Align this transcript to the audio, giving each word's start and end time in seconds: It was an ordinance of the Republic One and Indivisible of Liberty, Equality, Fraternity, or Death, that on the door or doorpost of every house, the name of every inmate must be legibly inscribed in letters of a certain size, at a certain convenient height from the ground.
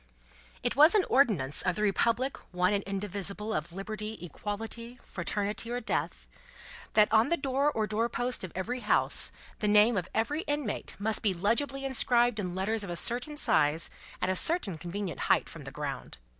It 0.63 0.75
was 0.75 0.95
an 0.95 1.03
ordinance 1.11 1.61
of 1.61 1.75
the 1.75 1.83
Republic 1.83 2.35
One 2.51 2.73
and 2.73 2.81
Indivisible 2.85 3.53
of 3.53 3.71
Liberty, 3.71 4.17
Equality, 4.25 4.97
Fraternity, 4.99 5.69
or 5.69 5.79
Death, 5.79 6.27
that 6.95 7.07
on 7.13 7.29
the 7.29 7.37
door 7.37 7.71
or 7.71 7.85
doorpost 7.85 8.43
of 8.43 8.51
every 8.55 8.79
house, 8.79 9.31
the 9.59 9.67
name 9.67 9.95
of 9.97 10.09
every 10.11 10.41
inmate 10.47 10.95
must 10.99 11.21
be 11.21 11.35
legibly 11.35 11.85
inscribed 11.85 12.39
in 12.39 12.55
letters 12.55 12.83
of 12.83 12.89
a 12.89 12.97
certain 12.97 13.37
size, 13.37 13.91
at 14.23 14.29
a 14.29 14.35
certain 14.35 14.75
convenient 14.75 15.19
height 15.29 15.47
from 15.47 15.65
the 15.65 15.71
ground. 15.71 16.17